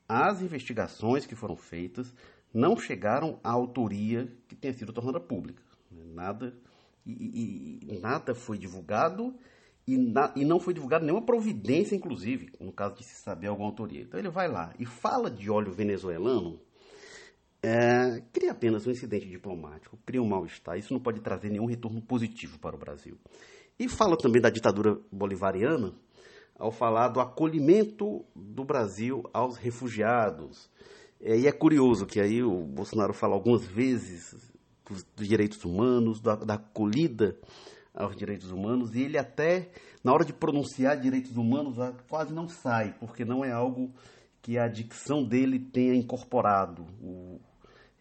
As 0.09 0.43
investigações 0.43 1.25
que 1.25 1.35
foram 1.35 1.57
feitas 1.57 2.13
não 2.53 2.77
chegaram 2.77 3.39
à 3.43 3.51
autoria 3.51 4.31
que 4.49 4.57
tenha 4.57 4.75
sido 4.75 4.93
tornada 4.93 5.21
pública. 5.21 5.63
Nada, 5.91 6.55
e, 7.07 7.79
e, 7.83 7.99
nada 7.99 8.35
foi 8.35 8.59
divulgado 8.59 9.35
e, 9.87 9.97
na, 9.97 10.33
e, 10.37 10.45
não 10.45 10.61
foi 10.61 10.75
divulgada 10.75 11.05
nenhuma 11.05 11.25
providência, 11.25 11.95
inclusive, 11.95 12.53
no 12.61 12.73
caso 12.73 12.97
de 12.97 13.05
se 13.05 13.15
saber 13.15 13.47
alguma 13.47 13.69
autoria. 13.69 14.03
Então 14.03 14.19
ele 14.21 14.29
vai 14.29 14.49
lá 14.49 14.75
e 14.79 14.85
fala 14.85 15.31
de 15.31 15.51
óleo 15.51 15.73
venezuelano 15.73 16.61
é, 17.63 18.23
cria 18.33 18.53
apenas 18.53 18.87
um 18.87 18.91
incidente 18.91 19.29
diplomático, 19.29 19.99
cria 20.07 20.23
um 20.23 20.29
mal-estar. 20.29 20.79
Isso 20.79 20.93
não 20.93 21.01
pode 21.01 21.21
trazer 21.21 21.51
nenhum 21.51 21.67
retorno 21.67 22.01
positivo 22.01 22.59
para 22.59 22.75
o 22.75 22.79
Brasil. 22.79 23.19
E 23.79 23.89
fala 23.89 24.17
também 24.17 24.41
da 24.41 24.51
ditadura 24.51 24.99
bolivariana, 25.11 25.95
ao 26.59 26.71
falar 26.71 27.09
do 27.09 27.21
acolhimento 27.21 28.25
do 28.35 28.65
Brasil 28.65 29.23
aos 29.33 29.57
refugiados. 29.57 30.71
É, 31.21 31.39
e 31.39 31.47
é 31.47 31.53
curioso 31.53 32.07
que 32.07 32.21
aí 32.21 32.43
o 32.43 32.65
Bolsonaro 32.65 33.15
fala 33.15 33.35
algumas 33.35 33.65
vezes 33.67 34.53
dos, 34.87 35.05
dos 35.17 35.29
direitos 35.29 35.65
humanos, 35.65 36.21
da, 36.21 36.37
da 36.37 36.55
acolhida 36.55 37.39
aos 37.95 38.17
direitos 38.17 38.51
humanos, 38.51 38.95
e 38.95 39.03
ele 39.03 39.19
até, 39.19 39.71
na 40.03 40.13
hora 40.13 40.25
de 40.25 40.33
pronunciar 40.33 40.99
direitos 40.99 41.37
humanos, 41.37 41.77
quase 42.09 42.33
não 42.33 42.49
sai, 42.49 42.95
porque 42.99 43.25
não 43.25 43.45
é 43.45 43.51
algo 43.51 43.93
que 44.43 44.59
a 44.59 44.69
dicção 44.69 45.25
dele 45.25 45.59
tenha 45.59 45.95
incorporado. 45.95 46.87
O, 47.03 47.41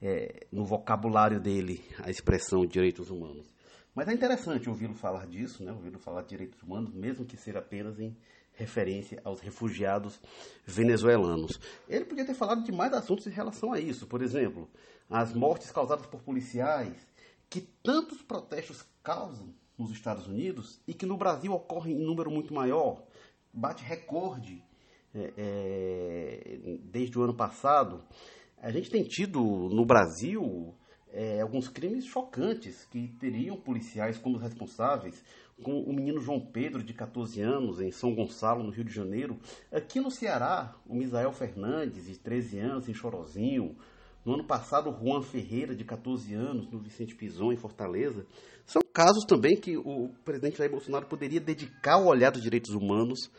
é, 0.02 0.48
no 0.52 0.66
vocabulário 0.66 1.40
dele 1.40 1.84
a 2.00 2.10
expressão 2.10 2.66
direitos 2.66 3.10
humanos. 3.10 3.54
Mas 3.94 4.08
é 4.08 4.14
interessante 4.14 4.70
ouvi-lo 4.70 4.94
falar 4.94 5.26
disso, 5.28 5.64
né? 5.64 5.72
ouvi-lo 5.72 6.00
falar 6.00 6.22
de 6.22 6.30
direitos 6.30 6.62
humanos, 6.62 6.94
mesmo 6.94 7.26
que 7.26 7.36
seja 7.36 7.60
apenas 7.60 8.00
em 8.00 8.16
referência 8.54 9.22
aos 9.24 9.40
refugiados 9.40 10.20
venezuelanos. 10.66 11.60
Ele 11.88 12.06
podia 12.06 12.26
ter 12.26 12.34
falado 12.34 12.64
de 12.64 12.72
mais 12.72 12.94
assuntos 12.94 13.26
em 13.26 13.32
relação 13.32 13.74
a 13.74 13.80
isso, 13.80 14.06
por 14.06 14.22
exemplo, 14.22 14.70
as 15.10 15.34
mortes 15.34 15.72
causadas 15.72 16.06
por 16.06 16.22
policiais, 16.22 16.96
que 17.50 17.62
tantos 17.62 18.22
protestos 18.22 18.86
causam 19.02 19.54
nos 19.78 19.92
Estados 19.92 20.28
Unidos 20.28 20.80
e 20.86 20.94
que 20.94 21.06
no 21.06 21.18
Brasil 21.18 21.54
ocorrem 21.54 21.96
em 21.96 22.06
número 22.06 22.30
muito 22.30 22.54
maior, 22.54 23.02
bate 23.52 23.84
recorde 23.84 24.62
é, 25.16 25.34
é, 25.38 26.78
desde 26.84 27.18
o 27.18 27.24
ano 27.24 27.34
passado. 27.34 28.04
A 28.62 28.72
gente 28.72 28.90
tem 28.90 29.04
tido 29.04 29.42
no 29.42 29.86
Brasil 29.86 30.76
é, 31.14 31.40
alguns 31.40 31.70
crimes 31.70 32.06
chocantes 32.06 32.84
que 32.92 33.08
teriam 33.18 33.56
policiais 33.56 34.18
como 34.18 34.38
responsáveis, 34.38 35.24
com 35.64 35.82
o 35.82 35.94
menino 35.94 36.20
João 36.20 36.42
Pedro, 36.42 36.84
de 36.84 36.94
14 36.94 37.42
anos, 37.42 37.80
em 37.80 37.90
São 37.90 38.14
Gonçalo, 38.14 38.62
no 38.62 38.70
Rio 38.70 38.84
de 38.84 38.94
Janeiro. 38.94 39.40
Aqui 39.72 40.02
no 40.02 40.12
Ceará, 40.12 40.76
o 40.86 40.94
Misael 40.94 41.32
Fernandes, 41.32 42.06
de 42.06 42.18
13 42.18 42.60
anos, 42.60 42.90
em 42.90 42.94
Chorozinho. 42.94 43.78
No 44.26 44.34
ano 44.34 44.44
passado, 44.44 44.90
o 44.90 44.94
Juan 44.94 45.22
Ferreira, 45.22 45.74
de 45.74 45.86
14 45.86 46.34
anos, 46.34 46.70
no 46.70 46.80
Vicente 46.80 47.16
Pison, 47.16 47.54
em 47.54 47.58
Fortaleza. 47.58 48.26
São 48.66 48.82
casos 48.94 49.24
também 49.26 49.56
que 49.56 49.78
o 49.78 50.10
presidente 50.26 50.58
Jair 50.58 50.70
Bolsonaro 50.70 51.06
poderia 51.06 51.40
dedicar 51.40 51.98
o 51.98 52.08
olhar 52.08 52.30
dos 52.30 52.42
direitos 52.42 52.76
humanos 52.76 53.32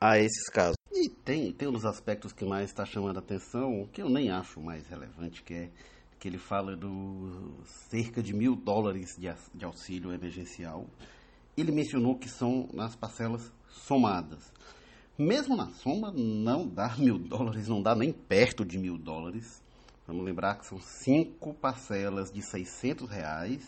a 0.00 0.18
esses 0.18 0.48
casos. 0.48 0.76
E 0.92 1.08
tem, 1.08 1.52
tem 1.52 1.68
um 1.68 1.72
dos 1.72 1.84
aspectos 1.84 2.32
que 2.32 2.44
mais 2.44 2.70
está 2.70 2.84
chamando 2.84 3.16
a 3.16 3.20
atenção, 3.20 3.88
que 3.92 4.00
eu 4.02 4.08
nem 4.08 4.30
acho 4.30 4.60
mais 4.60 4.86
relevante, 4.86 5.42
que 5.42 5.54
é 5.54 5.70
que 6.18 6.26
ele 6.26 6.38
fala 6.38 6.76
do 6.76 7.62
cerca 7.88 8.20
de 8.20 8.34
mil 8.34 8.56
dólares 8.56 9.16
de, 9.16 9.32
de 9.54 9.64
auxílio 9.64 10.12
emergencial. 10.12 10.86
Ele 11.56 11.70
mencionou 11.70 12.18
que 12.18 12.28
são 12.28 12.68
nas 12.72 12.96
parcelas 12.96 13.52
somadas. 13.68 14.52
Mesmo 15.16 15.56
na 15.56 15.68
soma, 15.70 16.12
não 16.12 16.66
dá 16.66 16.94
mil 16.98 17.18
dólares, 17.18 17.68
não 17.68 17.80
dá 17.80 17.94
nem 17.94 18.12
perto 18.12 18.64
de 18.64 18.78
mil 18.78 18.98
dólares. 18.98 19.62
Vamos 20.06 20.24
lembrar 20.24 20.56
que 20.56 20.66
são 20.66 20.80
cinco 20.80 21.54
parcelas 21.54 22.32
de 22.32 22.42
600 22.42 23.08
reais, 23.08 23.62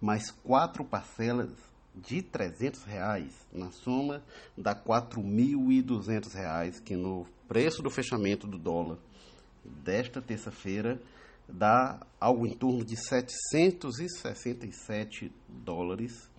mais 0.00 0.30
quatro 0.30 0.84
parcelas 0.84 1.50
de 1.94 2.22
300 2.22 2.84
reais, 2.84 3.46
na 3.52 3.70
soma 3.70 4.24
dá 4.56 4.74
4.200 4.74 6.32
reais, 6.32 6.80
que 6.80 6.96
no 6.96 7.26
preço 7.48 7.82
do 7.82 7.90
fechamento 7.90 8.46
do 8.46 8.56
dólar 8.58 8.96
desta 9.64 10.22
terça-feira 10.22 11.00
dá 11.48 12.00
algo 12.18 12.46
em 12.46 12.54
torno 12.54 12.82
de 12.84 12.96
767 12.96 15.32
dólares, 15.48 16.30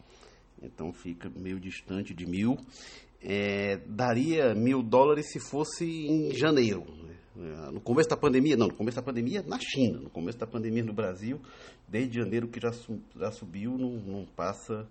então 0.62 0.94
fica 0.94 1.30
meio 1.30 1.60
distante 1.60 2.14
de 2.14 2.26
mil. 2.26 2.58
É, 3.22 3.78
daria 3.86 4.56
mil 4.56 4.82
dólares 4.82 5.32
se 5.32 5.40
fosse 5.40 5.86
em 5.86 6.34
janeiro. 6.34 6.86
Né? 7.36 7.70
No 7.72 7.82
começo 7.82 8.10
da 8.10 8.18
pandemia, 8.18 8.58
não, 8.58 8.68
no 8.68 8.74
começo 8.74 8.96
da 8.96 9.04
pandemia 9.04 9.44
na 9.44 9.60
China, 9.60 10.00
no 10.00 10.10
começo 10.10 10.38
da 10.38 10.48
pandemia 10.48 10.84
no 10.84 10.94
Brasil, 10.94 11.40
desde 11.88 12.20
janeiro 12.20 12.48
que 12.48 12.60
já, 12.60 12.72
já 13.16 13.32
subiu, 13.32 13.78
não, 13.78 13.92
não 13.92 14.26
passa 14.26 14.88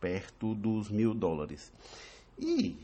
perto 0.00 0.54
dos 0.54 0.90
mil 0.90 1.14
dólares. 1.14 1.72
E 2.38 2.76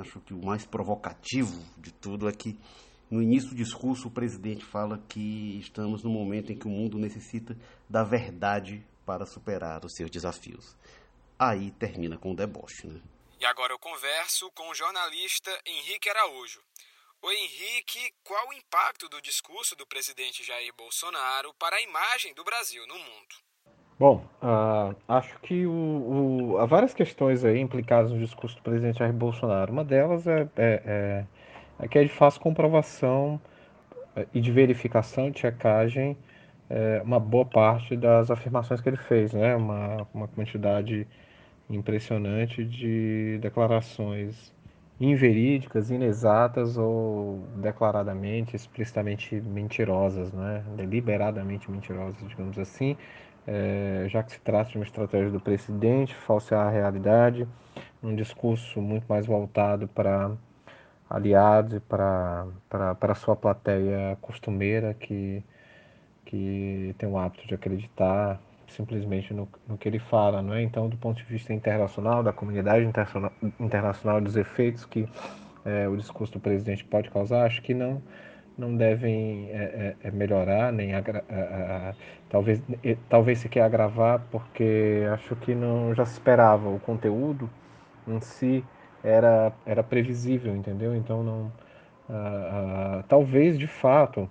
acho 0.00 0.20
que 0.20 0.34
o 0.34 0.44
mais 0.44 0.66
provocativo 0.66 1.62
de 1.76 1.92
tudo 1.92 2.28
é 2.28 2.32
que 2.32 2.58
no 3.10 3.22
início 3.22 3.50
do 3.50 3.56
discurso 3.56 4.08
o 4.08 4.10
presidente 4.10 4.64
fala 4.64 5.02
que 5.08 5.58
estamos 5.58 6.02
no 6.02 6.10
momento 6.10 6.52
em 6.52 6.58
que 6.58 6.66
o 6.66 6.70
mundo 6.70 6.98
necessita 6.98 7.56
da 7.88 8.04
verdade 8.04 8.84
para 9.06 9.24
superar 9.24 9.84
os 9.84 9.94
seus 9.94 10.10
desafios. 10.10 10.76
Aí 11.38 11.70
termina 11.72 12.18
com 12.18 12.32
o 12.32 12.36
deboche, 12.36 12.86
né? 12.86 13.00
E 13.40 13.46
agora 13.46 13.72
eu 13.72 13.78
converso 13.78 14.50
com 14.50 14.68
o 14.68 14.74
jornalista 14.74 15.50
Henrique 15.64 16.10
Araújo. 16.10 16.60
Oi, 17.22 17.34
Henrique, 17.34 18.12
qual 18.22 18.48
o 18.48 18.52
impacto 18.52 19.08
do 19.08 19.22
discurso 19.22 19.74
do 19.74 19.86
presidente 19.86 20.44
Jair 20.44 20.72
Bolsonaro 20.74 21.54
para 21.54 21.76
a 21.76 21.82
imagem 21.82 22.34
do 22.34 22.44
Brasil 22.44 22.86
no 22.86 22.98
mundo? 22.98 23.47
Bom, 23.98 24.22
uh, 24.40 24.94
acho 25.08 25.40
que 25.40 25.66
o, 25.66 26.52
o, 26.52 26.58
há 26.58 26.66
várias 26.66 26.94
questões 26.94 27.44
aí 27.44 27.58
implicadas 27.58 28.12
no 28.12 28.18
discurso 28.18 28.54
do 28.56 28.62
presidente 28.62 29.00
Jair 29.00 29.12
Bolsonaro. 29.12 29.72
Uma 29.72 29.84
delas 29.84 30.24
é, 30.28 30.48
é, 30.56 30.82
é, 30.86 31.24
é 31.80 31.88
que 31.88 32.04
de 32.04 32.08
fácil 32.08 32.40
comprovação 32.40 33.40
é, 34.14 34.24
e 34.32 34.40
de 34.40 34.52
verificação, 34.52 35.32
de 35.32 35.40
checagem, 35.40 36.16
é, 36.70 37.02
uma 37.04 37.18
boa 37.18 37.44
parte 37.44 37.96
das 37.96 38.30
afirmações 38.30 38.80
que 38.80 38.88
ele 38.88 38.96
fez, 38.96 39.32
né? 39.32 39.56
uma, 39.56 40.06
uma 40.14 40.28
quantidade 40.28 41.04
impressionante 41.68 42.64
de 42.64 43.38
declarações 43.42 44.54
inverídicas, 45.00 45.90
inexatas 45.90 46.76
ou 46.76 47.40
declaradamente, 47.56 48.54
explicitamente 48.54 49.40
mentirosas, 49.40 50.32
né? 50.32 50.64
deliberadamente 50.76 51.68
mentirosas, 51.68 52.16
digamos 52.28 52.58
assim, 52.60 52.96
é, 53.50 54.06
já 54.08 54.22
que 54.22 54.32
se 54.32 54.40
trata 54.40 54.70
de 54.70 54.76
uma 54.76 54.84
estratégia 54.84 55.30
do 55.30 55.40
presidente 55.40 56.14
falsear 56.14 56.66
a 56.66 56.70
realidade, 56.70 57.48
um 58.02 58.14
discurso 58.14 58.78
muito 58.82 59.06
mais 59.08 59.26
voltado 59.26 59.88
para 59.88 60.32
aliados 61.08 61.72
e 61.78 61.80
para 61.80 62.46
a 63.00 63.14
sua 63.14 63.34
plateia 63.34 64.18
costumeira 64.20 64.92
que, 64.92 65.42
que 66.26 66.94
tem 66.98 67.08
o 67.08 67.16
hábito 67.16 67.48
de 67.48 67.54
acreditar 67.54 68.38
simplesmente 68.68 69.32
no, 69.32 69.48
no 69.66 69.78
que 69.78 69.88
ele 69.88 69.98
fala, 69.98 70.42
não 70.42 70.52
é? 70.52 70.62
Então, 70.62 70.86
do 70.86 70.98
ponto 70.98 71.16
de 71.16 71.24
vista 71.24 71.50
internacional, 71.54 72.22
da 72.22 72.34
comunidade 72.34 72.84
internacional, 73.58 74.20
dos 74.20 74.36
efeitos 74.36 74.84
que 74.84 75.08
é, 75.64 75.88
o 75.88 75.96
discurso 75.96 76.34
do 76.34 76.40
presidente 76.40 76.84
pode 76.84 77.08
causar, 77.08 77.46
acho 77.46 77.62
que 77.62 77.72
não 77.72 78.02
não 78.58 78.76
devem 78.76 79.48
é, 79.50 79.94
é, 80.02 80.08
é 80.08 80.10
melhorar 80.10 80.72
nem 80.72 80.94
agra, 80.94 81.24
talvez 82.28 82.60
talvez 83.08 83.38
se 83.38 83.48
quer 83.48 83.62
agravar 83.62 84.20
porque 84.30 85.06
acho 85.12 85.36
que 85.36 85.54
não 85.54 85.94
já 85.94 86.04
se 86.04 86.14
esperava 86.14 86.68
o 86.68 86.80
conteúdo 86.80 87.48
em 88.06 88.20
si 88.20 88.64
era 89.02 89.52
era 89.64 89.82
previsível 89.82 90.56
entendeu 90.56 90.94
então 90.96 91.22
não 91.22 91.52
talvez 93.08 93.58
de 93.58 93.66
fato 93.66 94.28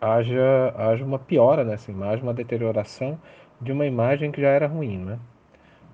haja, 0.00 0.74
haja 0.76 1.04
uma 1.04 1.18
piora 1.18 1.64
nessa 1.64 1.90
imagem, 1.90 2.22
uma 2.22 2.34
deterioração 2.34 3.20
de 3.60 3.72
uma 3.72 3.86
imagem 3.86 4.32
que 4.32 4.40
já 4.40 4.48
era 4.48 4.66
ruim, 4.66 4.98
né? 4.98 5.18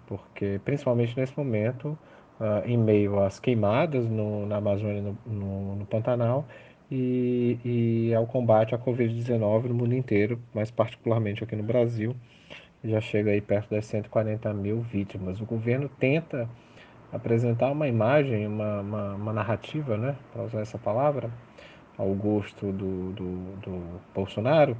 Porque, 0.06 0.61
principalmente 0.64 1.18
nesse 1.18 1.37
momento, 1.37 1.99
uh, 2.40 2.64
em 2.64 2.78
meio 2.78 3.20
às 3.20 3.40
queimadas 3.40 4.08
no, 4.08 4.46
na 4.46 4.58
Amazônia, 4.58 5.02
no, 5.02 5.18
no, 5.26 5.76
no 5.76 5.87
Pantanal, 5.87 6.44
e, 6.90 7.59
e, 7.64 8.14
ao 8.14 8.26
combate 8.26 8.75
à 8.75 8.78
Covid-19 8.78 9.64
no 9.64 9.75
mundo 9.75 9.95
inteiro, 9.95 10.40
mas 10.55 10.71
particularmente 10.71 11.43
aqui 11.43 11.57
no 11.57 11.62
Brasil, 11.62 12.14
já 12.85 13.00
chega 13.00 13.31
aí 13.31 13.40
perto 13.40 13.71
das 13.71 13.87
140 13.87 14.52
mil 14.55 14.81
vítimas. 14.81 15.40
O 15.40 15.45
governo 15.45 15.88
tenta 15.88 16.49
apresentar 17.12 17.71
uma 17.71 17.88
imagem, 17.88 18.47
uma, 18.47 18.81
uma, 18.81 19.14
uma 19.14 19.33
narrativa, 19.33 19.97
né, 19.97 20.16
para 20.33 20.45
usar 20.45 20.61
essa 20.61 20.78
palavra, 20.78 21.31
ao 21.99 22.09
gosto 22.14 22.73
do, 22.73 23.12
do, 23.12 23.57
do, 23.62 24.00
Bolsonaro, 24.14 24.76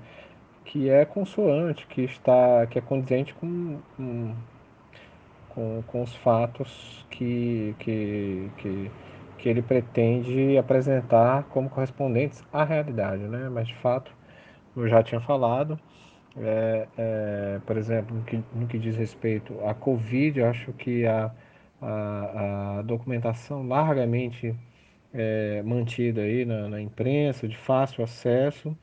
que 0.64 0.90
é 0.90 1.04
consoante, 1.04 1.86
que 1.86 2.02
está, 2.02 2.66
que 2.66 2.78
é 2.78 2.82
condizente 2.82 3.32
com, 3.34 3.78
com, 5.48 5.82
com 5.86 6.02
os 6.02 6.14
fatos 6.16 7.06
que, 7.10 7.75
que, 7.78 8.50
que, 8.58 8.90
que 9.38 9.48
ele 9.48 9.62
pretende 9.62 10.56
apresentar 10.58 11.44
como 11.44 11.68
correspondentes 11.68 12.42
à 12.52 12.64
realidade, 12.64 13.22
né? 13.24 13.48
Mas 13.50 13.68
de 13.68 13.74
fato, 13.76 14.12
eu 14.76 14.88
já 14.88 15.02
tinha 15.02 15.20
falado, 15.20 15.78
é, 16.36 16.88
é, 16.99 17.60
por 17.66 17.76
exemplo, 17.76 18.16
no 18.16 18.25
que, 18.25 18.42
no 18.54 18.66
que 18.66 18.78
diz 18.78 18.96
respeito 18.96 19.58
à 19.64 19.75
Covid, 19.75 20.42
acho 20.42 20.72
que 20.72 21.06
a, 21.06 21.30
a, 21.80 22.78
a 22.78 22.82
documentação 22.82 23.66
largamente 23.66 24.54
é, 25.14 25.62
mantida 25.62 26.22
aí 26.22 26.44
na, 26.44 26.68
na, 26.68 26.80
imprensa, 26.80 27.49
de 27.49 27.56
fácil 27.56 28.04
acesso, 28.04 28.76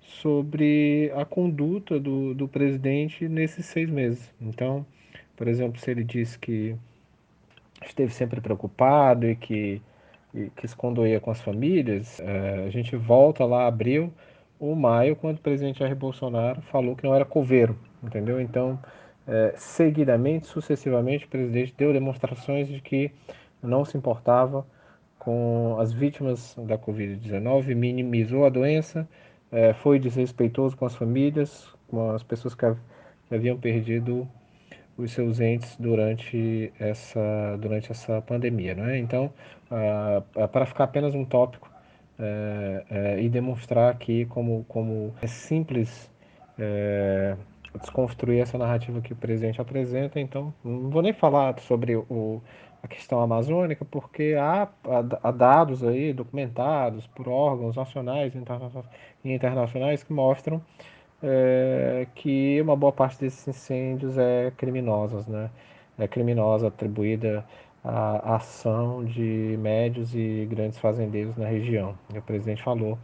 sobre 0.00 1.12
a 1.14 1.24
conduta 1.24 2.00
do, 2.00 2.34
do 2.34 2.48
presidente 2.48 3.28
nesses 3.28 3.66
seis 3.66 3.88
meses. 3.88 4.32
Então, 4.40 4.84
por 5.36 5.46
exemplo, 5.46 5.78
se 5.78 5.90
ele 5.90 6.02
disse 6.02 6.38
que 6.38 6.76
esteve 7.82 8.12
sempre 8.12 8.40
preocupado 8.40 9.28
e 9.28 9.36
que, 9.36 9.82
e 10.34 10.50
com 11.20 11.30
as 11.30 11.40
famílias, 11.40 12.20
é, 12.20 12.64
a 12.66 12.70
gente 12.70 12.96
volta 12.96 13.44
lá 13.44 13.66
abril 13.66 14.12
ou 14.58 14.74
maio, 14.74 15.14
quando 15.14 15.38
o 15.38 15.40
presidente 15.40 15.78
Jair 15.78 15.94
Bolsonaro 15.94 16.60
falou 16.62 16.96
que 16.96 17.04
não 17.04 17.14
era 17.14 17.24
coveiro, 17.24 17.78
entendeu? 18.02 18.40
Então, 18.40 18.78
é, 19.26 19.54
seguidamente, 19.56 20.46
sucessivamente, 20.46 21.26
o 21.26 21.28
presidente 21.28 21.74
deu 21.76 21.92
demonstrações 21.92 22.66
de 22.66 22.80
que 22.80 23.12
não 23.62 23.84
se 23.84 23.96
importava 23.96 24.66
com 25.18 25.76
as 25.78 25.92
vítimas 25.92 26.56
da 26.58 26.78
Covid-19, 26.78 27.74
minimizou 27.74 28.46
a 28.46 28.48
doença, 28.48 29.08
é, 29.52 29.72
foi 29.74 29.98
desrespeitoso 29.98 30.76
com 30.76 30.86
as 30.86 30.94
famílias, 30.94 31.68
com 31.88 32.10
as 32.10 32.22
pessoas 32.22 32.54
que 32.54 32.64
haviam 33.30 33.58
perdido 33.58 34.28
os 34.98 35.12
seus 35.12 35.40
entes 35.40 35.76
durante 35.78 36.72
essa, 36.78 37.56
durante 37.58 37.90
essa 37.92 38.20
pandemia. 38.20 38.74
Não 38.74 38.84
é? 38.84 38.98
Então, 38.98 39.32
ah, 39.70 40.22
para 40.48 40.66
ficar 40.66 40.84
apenas 40.84 41.14
um 41.14 41.24
tópico 41.24 41.70
é, 42.18 42.84
é, 42.90 43.22
e 43.22 43.28
demonstrar 43.28 43.90
aqui 43.92 44.24
como, 44.26 44.64
como 44.68 45.14
é 45.22 45.26
simples 45.28 46.10
é, 46.58 47.36
desconstruir 47.80 48.40
essa 48.40 48.58
narrativa 48.58 49.00
que 49.00 49.12
o 49.12 49.16
presidente 49.16 49.60
apresenta, 49.60 50.18
então 50.18 50.52
não 50.64 50.90
vou 50.90 51.00
nem 51.00 51.12
falar 51.12 51.58
sobre 51.60 51.94
o, 51.94 52.42
a 52.82 52.88
questão 52.88 53.20
amazônica, 53.20 53.84
porque 53.84 54.34
há, 54.36 54.68
há, 55.22 55.30
dados 55.30 55.84
aí 55.84 56.12
documentados 56.12 57.06
por 57.06 57.28
órgãos 57.28 57.76
nacionais 57.76 58.34
e 58.34 58.38
internacionais 59.24 60.02
que 60.02 60.12
mostram 60.12 60.60
é, 61.22 62.06
que 62.14 62.60
uma 62.60 62.76
boa 62.76 62.92
parte 62.92 63.20
desses 63.20 63.46
incêndios 63.48 64.16
é 64.18 64.52
criminosas, 64.56 65.26
né? 65.26 65.50
É 65.98 66.06
criminosa 66.06 66.68
atribuída 66.68 67.44
à 67.84 68.36
ação 68.36 69.04
de 69.04 69.56
médios 69.58 70.14
e 70.14 70.46
grandes 70.50 70.78
fazendeiros 70.78 71.36
na 71.36 71.46
região. 71.46 71.98
E 72.14 72.18
o 72.18 72.22
presidente 72.22 72.62
falou 72.62 72.98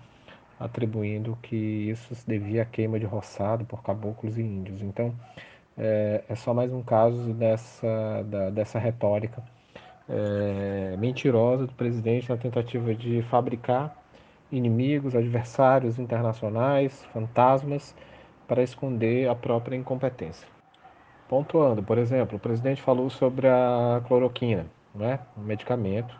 atribuindo 0.59 1.37
que 1.42 1.57
isso 1.57 2.14
se 2.14 2.27
devia 2.27 2.62
à 2.62 2.64
queima 2.64 2.98
de 3.00 3.07
roçado 3.07 3.64
por 3.64 3.83
caboclos 3.83 4.38
e 4.38 4.42
índios. 4.42 4.81
Então, 4.83 5.14
é, 5.77 6.24
é 6.29 6.35
só 6.37 6.55
mais 6.55 6.72
um 6.72 6.83
caso 6.83 7.35
dessa, 7.35 8.22
da, 8.24 8.50
dessa 8.50 8.79
retórica 8.79 9.42
é, 10.09 10.96
mentirosa 10.98 11.66
do 11.66 11.72
presidente 11.72 12.29
na 12.31 12.37
tentativa 12.37 12.94
de 12.94 13.22
fabricar 13.22 14.04
inimigos, 14.57 15.14
adversários 15.14 15.99
internacionais, 15.99 17.05
fantasmas, 17.12 17.95
para 18.47 18.62
esconder 18.62 19.29
a 19.29 19.35
própria 19.35 19.77
incompetência. 19.77 20.47
Pontuando, 21.29 21.83
por 21.83 21.99
exemplo, 21.99 22.37
o 22.37 22.40
presidente 22.40 22.83
falou 22.83 23.09
sobre 23.11 23.49
a 23.49 24.03
cloroquina, 24.07 24.67
né? 24.95 25.19
um 25.37 25.43
medicamento 25.43 26.19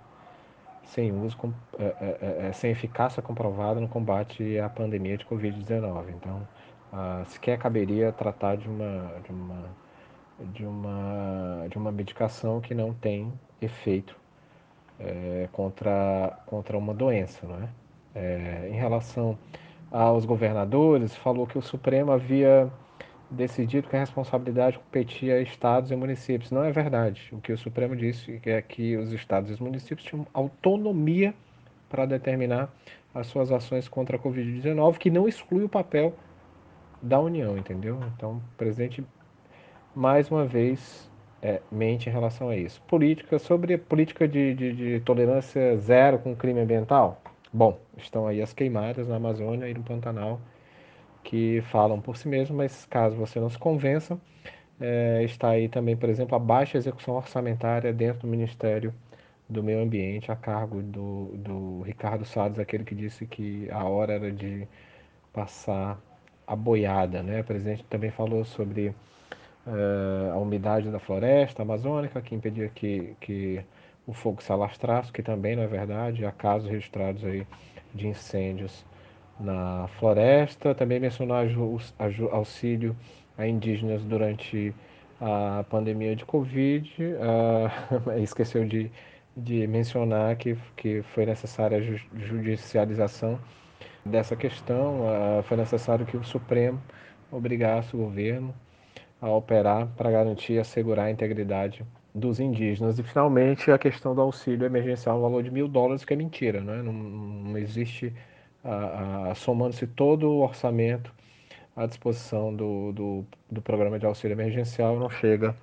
sem 0.85 1.12
uso, 1.12 1.37
é, 1.79 1.85
é, 1.85 2.49
é, 2.49 2.53
sem 2.53 2.70
eficácia 2.70 3.23
comprovada 3.23 3.81
no 3.81 3.88
combate 3.88 4.59
à 4.59 4.68
pandemia 4.68 5.16
de 5.16 5.25
Covid-19. 5.25 6.11
Então, 6.11 6.47
ah, 6.92 7.23
sequer 7.27 7.59
caberia 7.59 8.12
tratar 8.12 8.57
de 8.57 8.68
uma, 8.68 9.12
de 9.25 9.31
uma 9.31 9.85
de 10.38 10.64
uma, 10.64 11.66
de 11.70 11.79
uma 11.79 11.92
medicação 11.92 12.61
que 12.61 12.75
não 12.75 12.92
tem 12.92 13.33
efeito 13.61 14.16
é, 14.99 15.49
contra, 15.53 16.38
contra 16.47 16.77
uma 16.77 16.92
doença. 16.92 17.47
Não 17.47 17.57
é? 17.57 17.68
É, 18.14 18.68
em 18.70 18.74
relação 18.74 19.37
aos 19.90 20.24
governadores, 20.24 21.14
falou 21.16 21.46
que 21.46 21.59
o 21.59 21.62
Supremo 21.62 22.12
havia 22.12 22.70
decidido 23.31 23.88
que 23.88 23.96
a 23.96 24.00
responsabilidade 24.00 24.79
competia 24.79 25.37
a 25.37 25.40
estados 25.40 25.90
e 25.90 25.96
municípios. 25.96 26.50
Não 26.50 26.62
é 26.64 26.70
verdade. 26.70 27.29
O 27.33 27.40
que 27.40 27.53
o 27.53 27.59
Supremo 27.59 27.96
disse 27.96 28.40
é 28.44 28.62
que 28.62 28.96
os 28.96 29.12
estados 29.12 29.50
e 29.50 29.55
os 29.55 29.61
municípios 29.61 30.07
tinham 30.07 30.27
autonomia 30.33 31.35
para 31.88 32.07
determinar 32.07 32.72
as 33.14 33.27
suas 33.29 33.53
ações 33.53 33.88
contra 33.88 34.16
a 34.16 34.20
Covid-19, 34.20 34.98
que 34.98 35.11
não 35.11 35.29
exclui 35.29 35.64
o 35.64 35.68
papel 35.68 36.14
da 37.00 37.20
União, 37.20 37.57
entendeu? 37.57 38.00
Então, 38.16 38.42
o 38.55 38.57
presidente 38.57 39.05
mais 39.94 40.31
uma 40.31 40.44
vez, 40.44 41.09
é, 41.40 41.61
mente 41.70 42.09
em 42.09 42.12
relação 42.12 42.48
a 42.48 42.57
isso. 42.57 42.83
Política, 42.88 43.38
sobre 43.38 43.74
a 43.74 43.79
política 43.79 44.27
de, 44.27 44.55
de, 44.55 44.72
de, 44.72 45.00
tolerância 45.00 45.77
zero 45.77 46.18
com 46.18 46.35
crime 46.35 46.61
ambiental. 46.61 47.22
Bom, 47.54 47.78
estão 47.96 48.26
aí 48.26 48.42
as 48.42 48.52
queimadas 48.52 49.06
na 49.06 49.14
Amazônia 49.14 49.68
e 49.68 49.74
no 49.74 49.84
Pantanal 49.84 50.40
que 51.22 51.62
falam 51.70 52.00
por 52.00 52.16
si 52.16 52.26
mesmo, 52.26 52.56
mas 52.56 52.84
caso 52.86 53.14
você 53.14 53.38
não 53.38 53.48
se 53.48 53.56
convença, 53.56 54.18
é, 54.80 55.22
está 55.22 55.50
aí 55.50 55.68
também, 55.68 55.96
por 55.96 56.08
exemplo, 56.08 56.34
a 56.34 56.38
baixa 56.40 56.76
execução 56.76 57.14
orçamentária 57.14 57.92
dentro 57.92 58.22
do 58.22 58.26
Ministério 58.26 58.92
do 59.48 59.62
meio 59.62 59.80
ambiente 59.80 60.32
a 60.32 60.36
cargo 60.36 60.82
do, 60.82 61.26
do 61.36 61.82
Ricardo 61.82 62.24
Salles, 62.24 62.58
aquele 62.58 62.82
que 62.82 62.94
disse 62.94 63.24
que 63.24 63.70
a 63.70 63.84
hora 63.84 64.14
era 64.14 64.32
de 64.32 64.66
passar 65.32 66.00
a 66.46 66.56
boiada. 66.56 67.22
Né? 67.22 67.40
O 67.40 67.44
presidente 67.44 67.84
também 67.84 68.10
falou 68.10 68.44
sobre 68.44 68.88
uh, 68.88 70.32
a 70.32 70.38
umidade 70.38 70.90
da 70.90 70.98
floresta 70.98 71.62
amazônica, 71.62 72.20
que 72.20 72.34
impedia 72.34 72.68
que, 72.68 73.14
que 73.20 73.64
o 74.06 74.12
fogo 74.12 74.42
se 74.42 74.52
alastrasse, 74.52 75.12
que 75.12 75.22
também 75.22 75.56
não 75.56 75.62
é 75.62 75.66
verdade. 75.66 76.24
Há 76.24 76.32
casos 76.32 76.68
registrados 76.68 77.24
aí 77.24 77.46
de 77.94 78.08
incêndios 78.08 78.84
na 79.40 79.88
floresta. 79.98 80.74
Também 80.74 81.00
mencionou 81.00 81.36
auxílio 82.30 82.96
a 83.36 83.46
indígenas 83.46 84.04
durante 84.04 84.74
a 85.20 85.64
pandemia 85.68 86.14
de 86.16 86.24
Covid. 86.24 86.92
Uh, 88.04 88.18
esqueceu 88.22 88.64
de, 88.66 88.90
de 89.36 89.66
mencionar 89.66 90.36
que, 90.36 90.56
que 90.76 91.02
foi 91.02 91.26
necessária 91.26 91.78
a 91.78 92.18
judicialização 92.18 93.38
dessa 94.04 94.36
questão. 94.36 95.00
Uh, 95.00 95.42
foi 95.44 95.56
necessário 95.56 96.04
que 96.06 96.16
o 96.16 96.24
Supremo 96.24 96.80
obrigasse 97.30 97.94
o 97.94 97.98
governo 97.98 98.54
a 99.20 99.30
operar 99.30 99.86
para 99.96 100.10
garantir 100.10 100.54
e 100.54 100.58
assegurar 100.58 101.06
a 101.06 101.10
integridade 101.10 101.84
dos 102.14 102.38
indígenas. 102.38 102.98
E, 102.98 103.03
finalmente, 103.03 103.70
a 103.70 103.79
questão 103.79 104.14
do 104.14 104.20
auxílio 104.20 104.64
emergencial 104.64 105.16
no 105.16 105.22
valor 105.22 105.42
de 105.42 105.50
mil 105.50 105.66
dólares, 105.66 106.05
que 106.05 106.12
é 106.12 106.16
mentira, 106.16 106.61
né? 106.61 106.83
não, 106.83 106.92
não 106.92 107.59
existe, 107.59 108.14
somando-se 109.35 109.87
todo 109.87 110.31
o 110.31 110.42
orçamento 110.42 111.12
à 111.77 111.87
disposição 111.87 112.55
do, 112.55 112.92
do, 112.92 113.27
do, 113.50 113.61
programa 113.61 113.98
de 113.98 114.07
auxílio 114.07 114.35
emergencial, 114.35 114.96
não 114.98 115.11
chega 115.11 115.57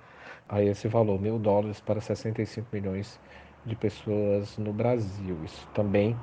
a 0.48 0.62
esse 0.62 0.86
valor, 0.88 1.20
mil 1.20 1.38
dólares 1.38 1.80
para 1.80 2.00
65 2.00 2.68
milhões 2.72 3.18
de 3.64 3.74
pessoas 3.74 4.58
no 4.58 4.72
Brasil. 4.72 5.38
Isso 5.44 5.66
também 5.72 6.16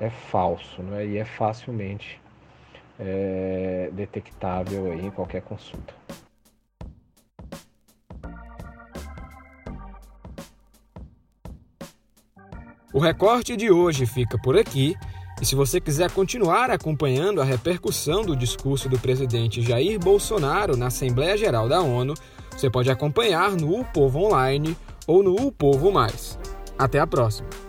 é 0.00 0.08
falso 0.08 0.82
né? 0.82 1.04
e 1.04 1.18
é 1.18 1.24
facilmente 1.24 2.20
é, 3.00 3.90
detectável 3.92 4.94
em 4.94 5.10
qualquer 5.10 5.42
consulta. 5.42 5.94
O 12.98 13.00
recorte 13.00 13.56
de 13.56 13.70
hoje 13.70 14.06
fica 14.06 14.36
por 14.36 14.58
aqui. 14.58 14.96
E 15.40 15.46
se 15.46 15.54
você 15.54 15.80
quiser 15.80 16.10
continuar 16.10 16.68
acompanhando 16.68 17.40
a 17.40 17.44
repercussão 17.44 18.24
do 18.24 18.34
discurso 18.34 18.88
do 18.88 18.98
presidente 18.98 19.62
Jair 19.62 20.00
Bolsonaro 20.00 20.76
na 20.76 20.88
Assembleia 20.88 21.36
Geral 21.36 21.68
da 21.68 21.80
ONU, 21.80 22.14
você 22.50 22.68
pode 22.68 22.90
acompanhar 22.90 23.52
no 23.52 23.78
O 23.78 23.84
Povo 23.84 24.24
Online 24.24 24.76
ou 25.06 25.22
no 25.22 25.36
O 25.36 25.52
Povo 25.52 25.92
Mais. 25.92 26.36
Até 26.76 26.98
a 26.98 27.06
próxima! 27.06 27.67